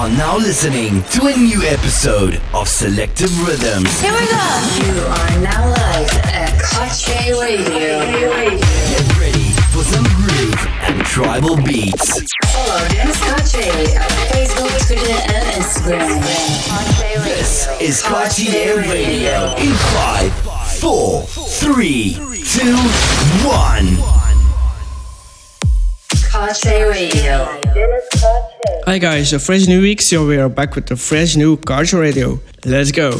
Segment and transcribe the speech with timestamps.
[0.00, 4.00] are now listening to a new episode of Selective Rhythms.
[4.00, 4.46] Here we go.
[4.80, 8.00] You are now live at Kache Radio.
[8.00, 12.22] Get ready for some groove and tribal beats.
[12.46, 16.22] Follow Dance Kache on Facebook, Twitter, and Instagram.
[17.22, 20.32] This is Cartier Radio in 5,
[20.80, 22.74] 4, 3, 2,
[23.44, 24.19] 1.
[26.40, 27.60] Cartier Radio.
[28.86, 32.00] Hi guys, a fresh new week, so we are back with the fresh new Cartier
[32.00, 32.40] Radio.
[32.64, 33.12] Let's go.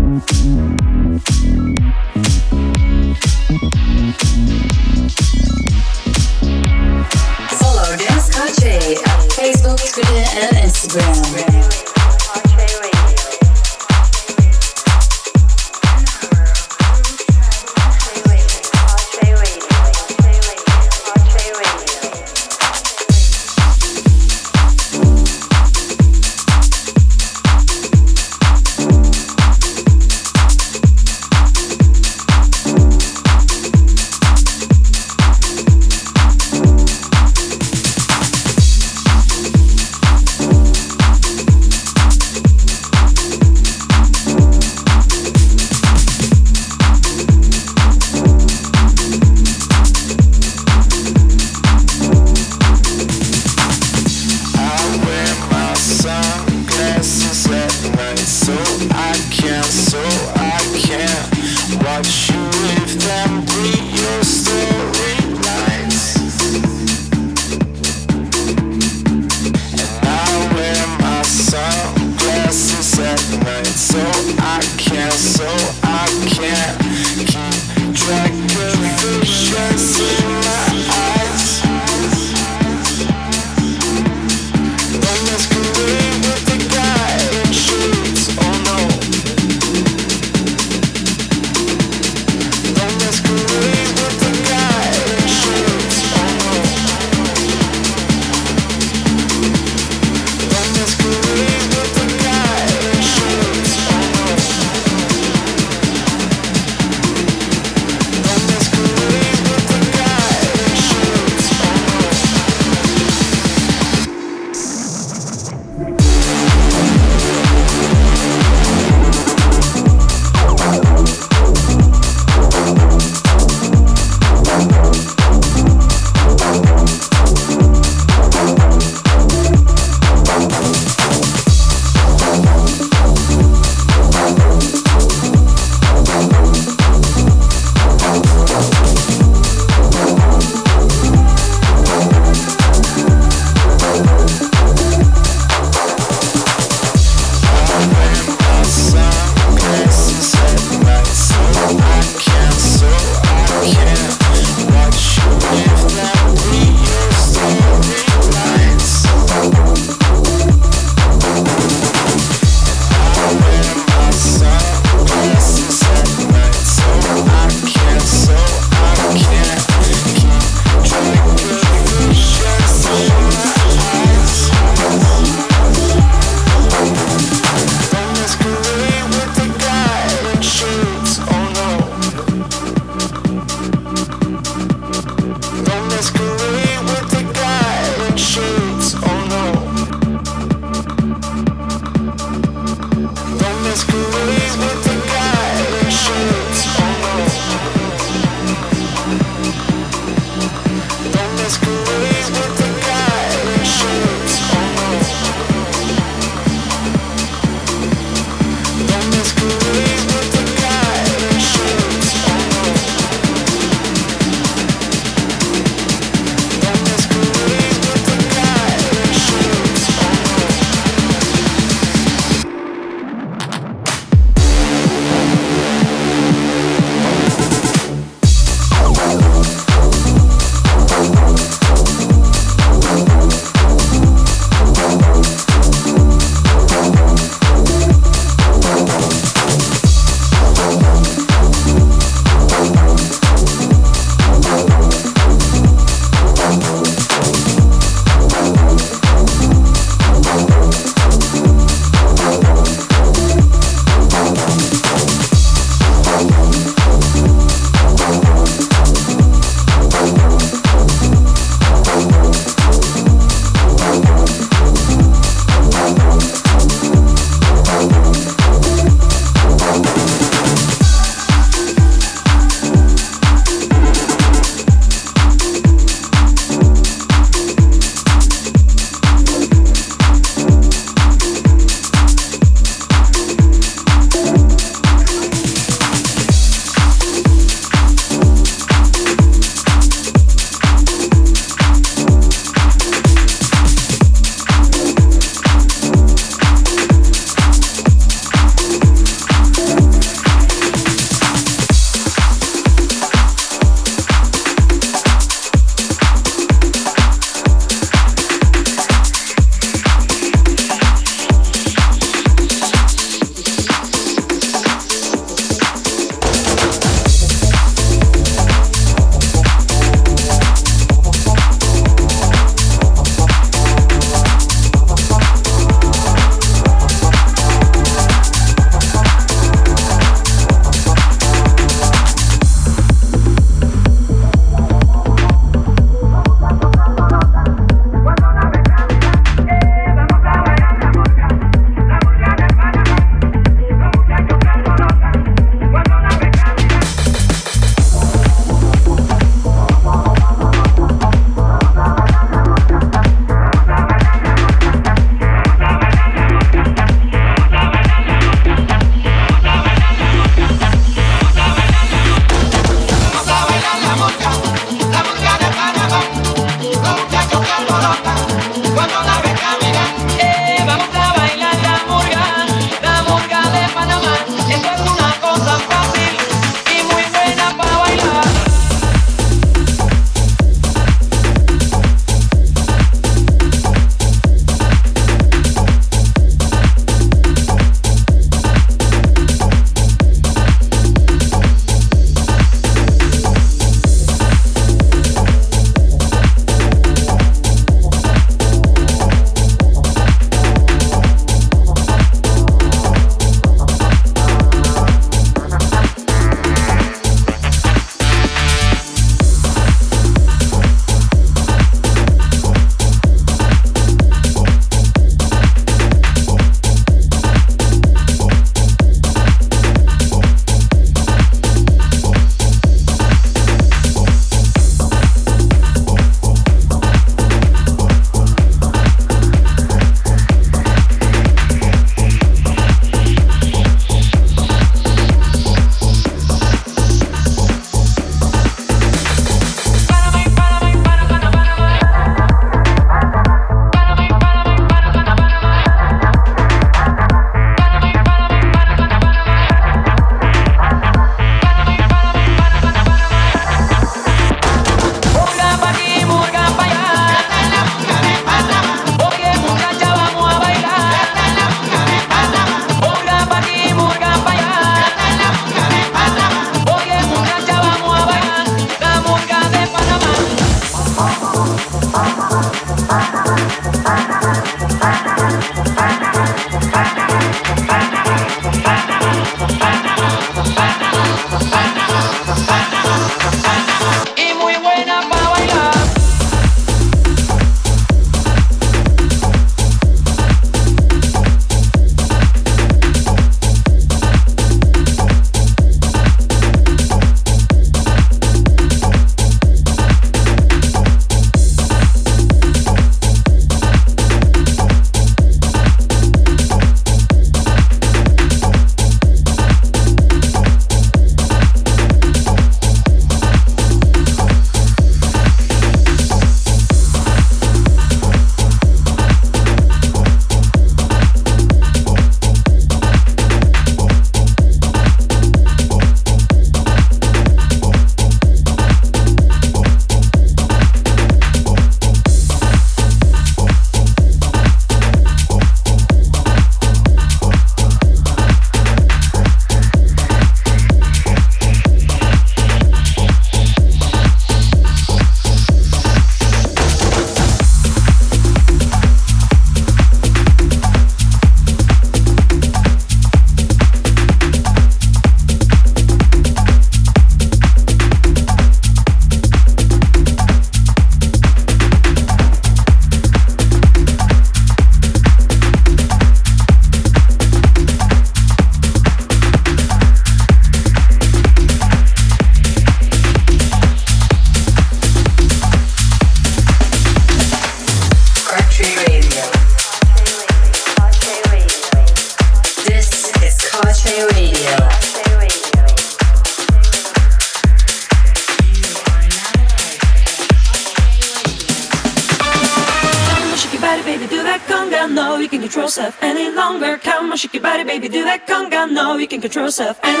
[599.21, 600.00] Control yourself any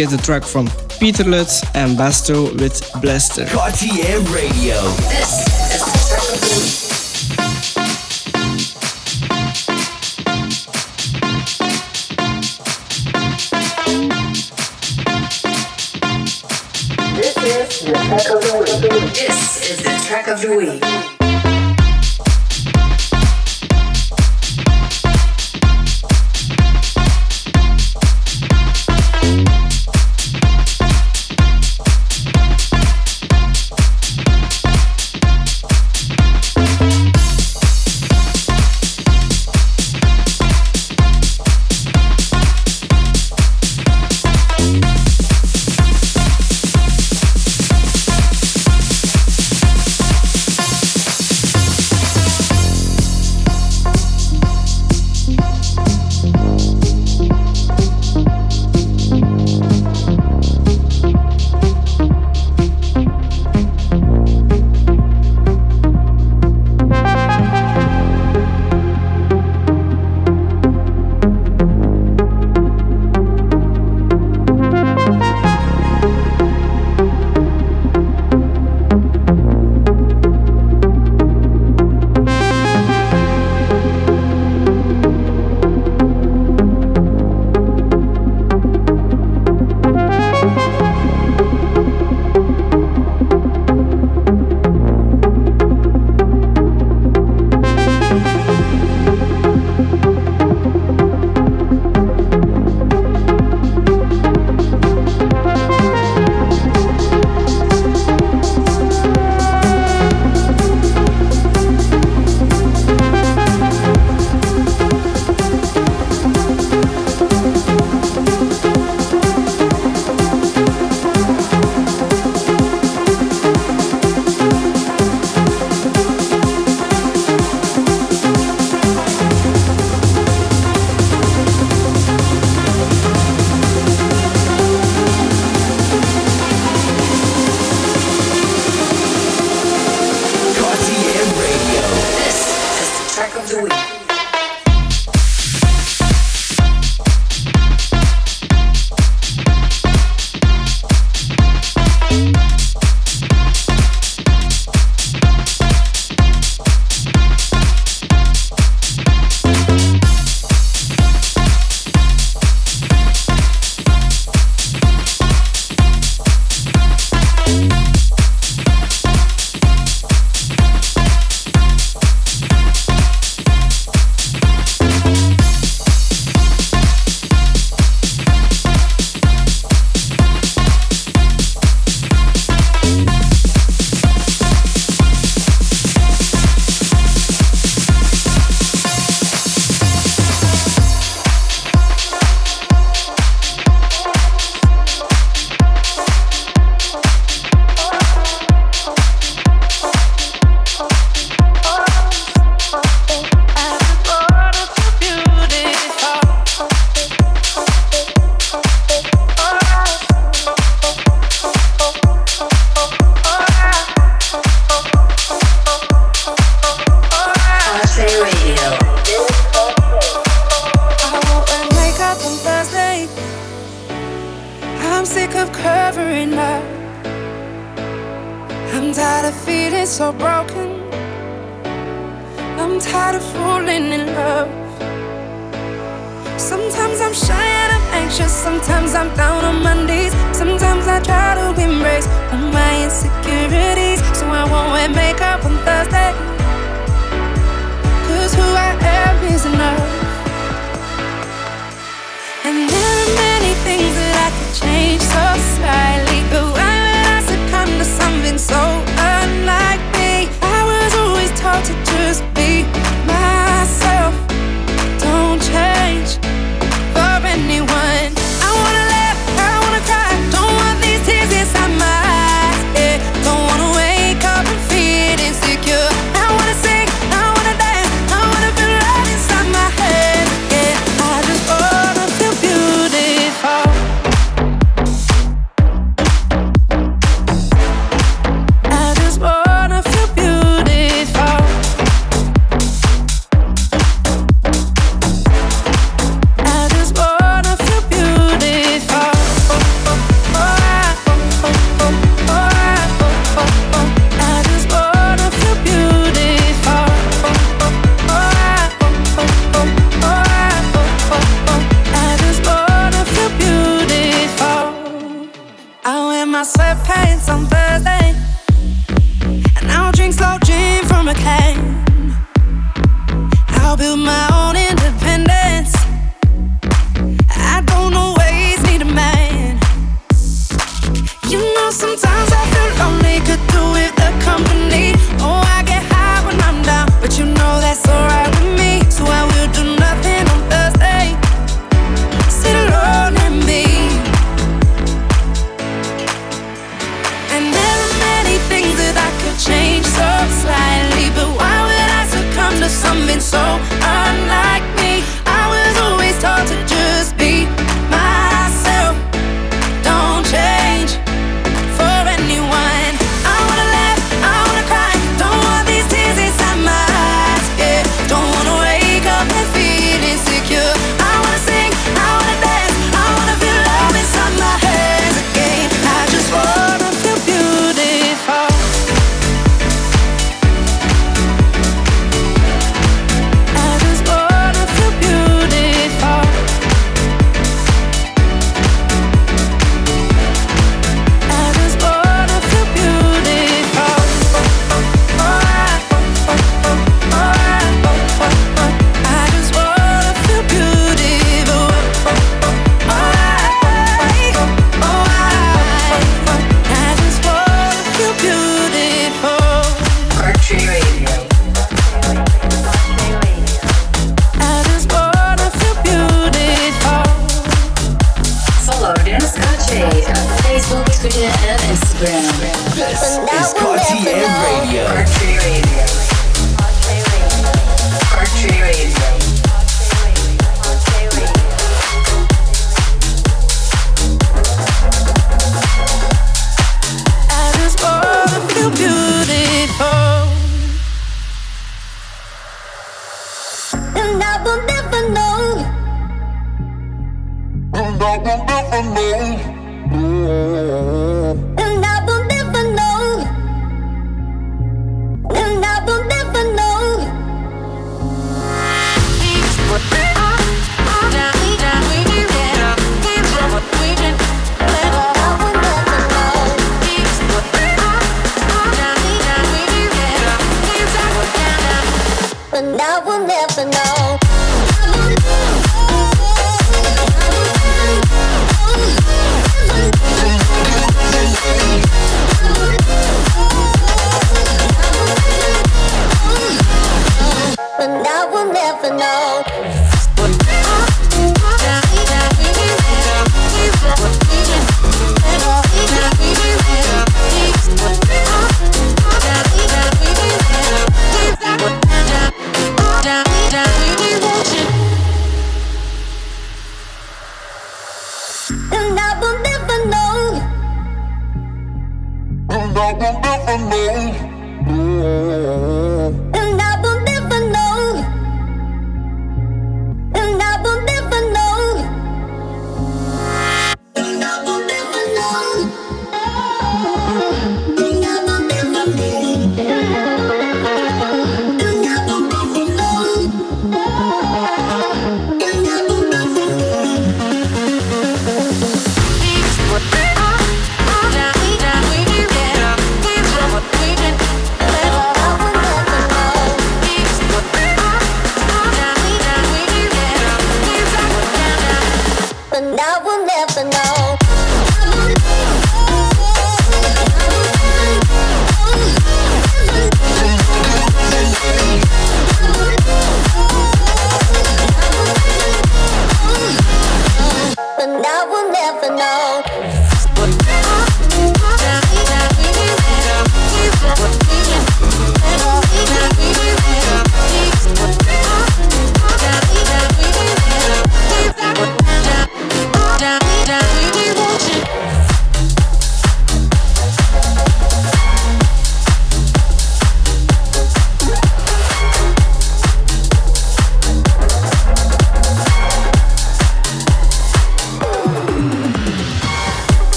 [0.00, 0.66] is a track from
[0.98, 3.46] Peter Luts and Basto with Blaster.
[3.46, 4.80] Cartier Radio.
[5.08, 5.32] This
[5.74, 6.85] is the track of the week.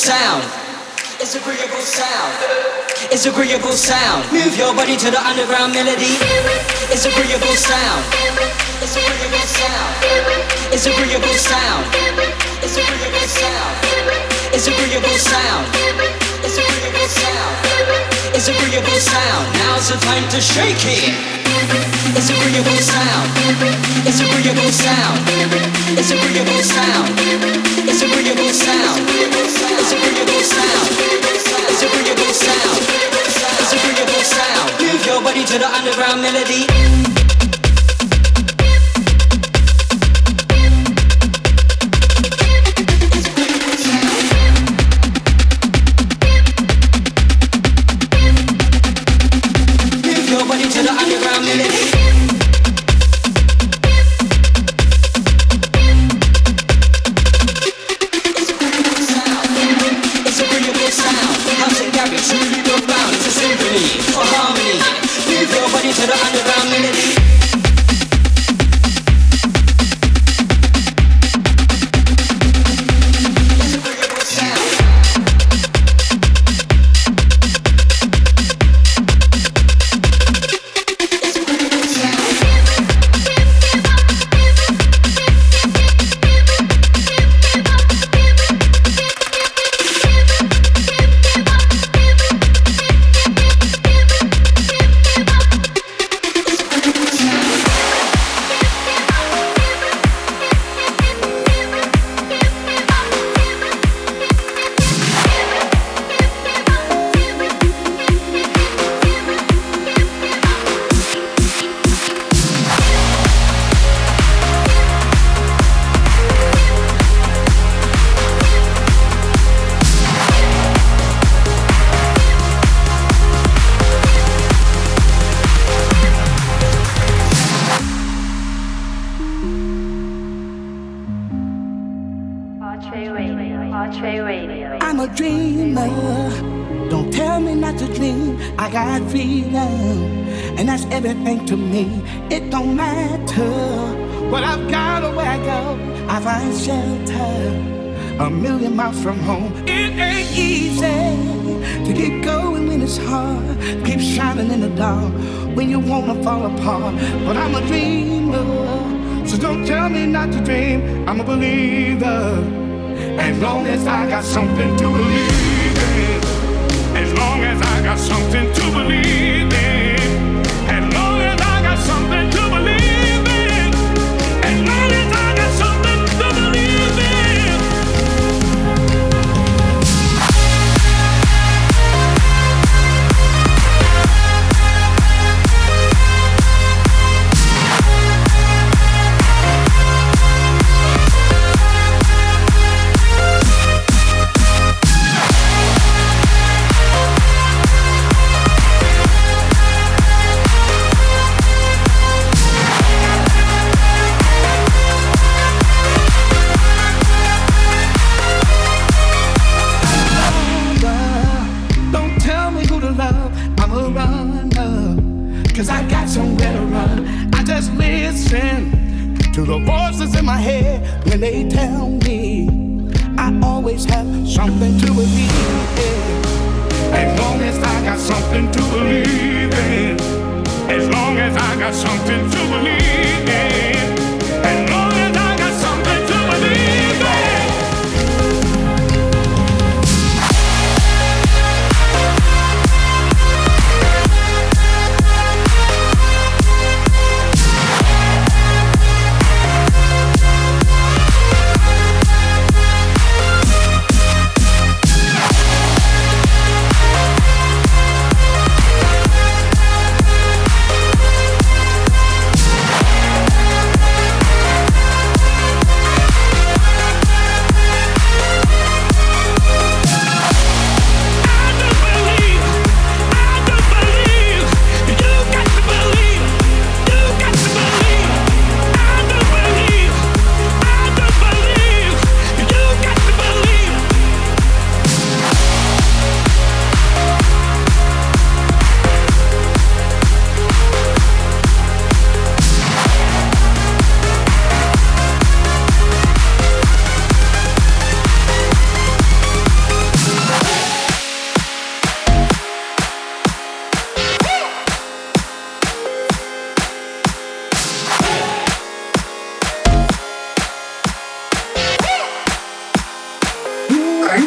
[0.00, 0.42] sound.
[1.20, 2.32] It's agreeable sound.
[3.12, 4.32] It's agreeable sound.
[4.32, 6.16] Move your body to the underground melody.
[6.88, 8.00] It's agreeable sound.
[8.80, 9.92] It's agreeable sound.
[10.72, 11.84] It's agreeable sound.
[12.64, 13.76] It's agreeable sound.
[14.56, 15.68] It's agreeable sound.
[16.48, 17.56] It's agreeable sound.
[18.32, 19.44] It's agreeable sound.
[19.60, 21.39] Now's the time to shake it.
[22.16, 23.30] It's agreeable sound.
[24.06, 24.20] It's
[24.72, 25.20] sound.
[25.96, 26.26] It's sound.
[26.58, 27.08] It's sound.
[27.86, 28.40] It's sound.
[28.40, 28.90] It's sound.
[34.10, 34.70] It's sound.
[34.80, 37.19] Move your body to the underground melody.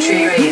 [0.03, 0.42] Country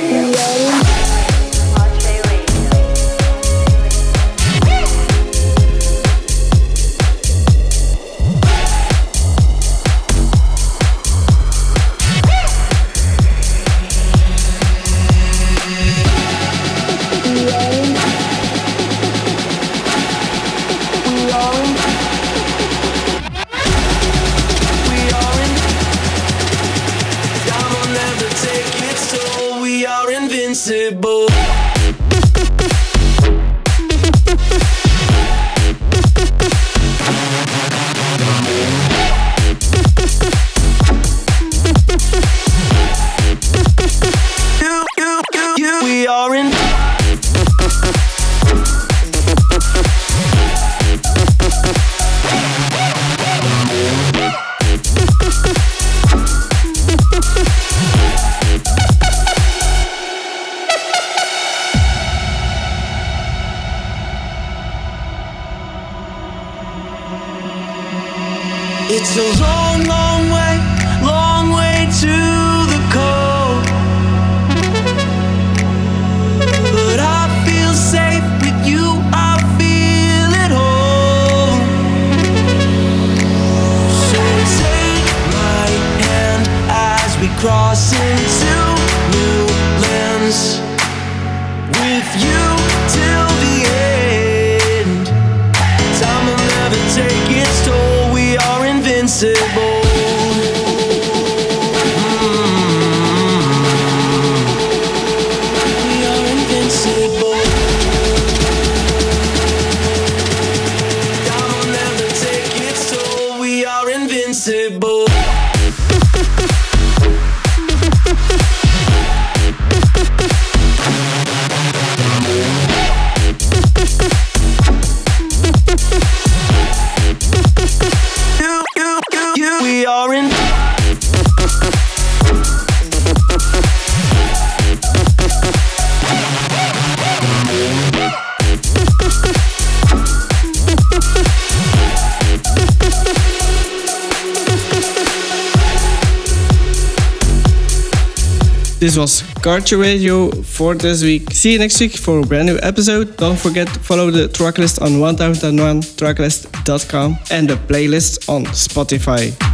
[148.92, 151.32] This was Culture Radio for this week.
[151.32, 153.16] See you next week for a brand new episode.
[153.16, 159.51] Don't forget to follow the tracklist on 1001tracklist.com and the playlist on Spotify.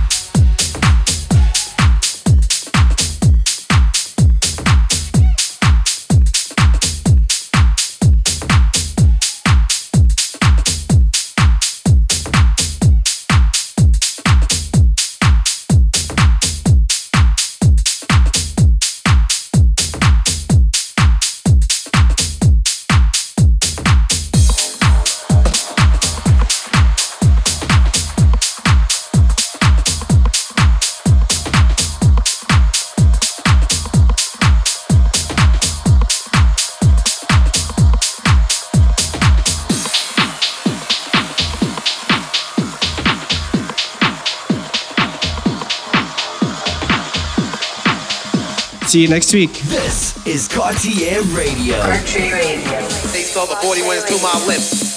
[48.98, 49.54] See you next week.
[49.66, 51.80] This is Cartier Radio.
[51.80, 52.82] Cartier Radio.
[53.14, 54.97] They saw the 40 wins to my lips.